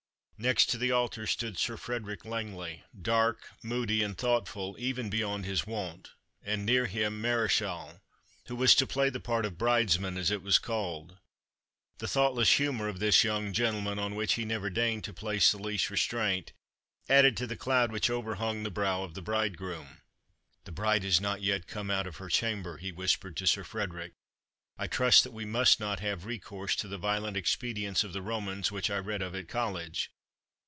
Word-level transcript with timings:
Next 0.41 0.71
to 0.71 0.79
the 0.79 0.89
altar 0.89 1.27
stood 1.27 1.59
Sir 1.59 1.77
Frederick 1.77 2.25
Langley, 2.25 2.83
dark, 2.99 3.47
moody, 3.61 4.01
and 4.01 4.17
thoughtful, 4.17 4.75
even 4.79 5.07
beyond 5.07 5.45
his 5.45 5.67
wont, 5.67 6.13
and 6.41 6.65
near 6.65 6.87
him, 6.87 7.21
Mareschal, 7.21 8.01
who 8.47 8.55
was 8.55 8.73
to 8.73 8.87
play 8.87 9.11
the 9.11 9.19
part 9.19 9.45
of 9.45 9.59
bridesman, 9.59 10.17
as 10.17 10.31
it 10.31 10.41
was 10.41 10.57
called. 10.57 11.19
The 11.99 12.07
thoughtless 12.07 12.53
humour 12.53 12.87
of 12.87 12.97
this 12.97 13.23
young 13.23 13.53
gentleman, 13.53 13.99
on 13.99 14.15
which 14.15 14.33
he 14.33 14.43
never 14.43 14.71
deigned 14.71 15.03
to 15.03 15.13
place 15.13 15.51
the 15.51 15.59
least 15.61 15.91
restraint, 15.91 16.53
added 17.07 17.37
to 17.37 17.45
the 17.45 17.55
cloud 17.55 17.91
which 17.91 18.09
overhung 18.09 18.63
the 18.63 18.71
brow 18.71 19.03
of 19.03 19.13
the 19.13 19.21
bridegroom. 19.21 20.01
"The 20.63 20.71
bride 20.71 21.03
is 21.03 21.21
not 21.21 21.43
yet 21.43 21.67
come 21.67 21.91
out 21.91 22.07
of 22.07 22.17
her 22.17 22.29
chamber," 22.29 22.77
he 22.77 22.91
whispered 22.91 23.37
to 23.37 23.45
Sir 23.45 23.63
Frederick; 23.63 24.13
"I 24.75 24.87
trust 24.87 25.23
that 25.23 25.33
we 25.33 25.45
must 25.45 25.79
not 25.79 25.99
have 25.99 26.25
recourse 26.25 26.75
to 26.77 26.87
the 26.87 26.97
violent 26.97 27.37
expedients 27.37 28.03
of 28.03 28.11
the 28.11 28.23
Romans 28.23 28.71
which 28.71 28.89
I 28.89 28.97
read 28.97 29.21
of 29.21 29.35
at 29.35 29.47
College. 29.47 30.09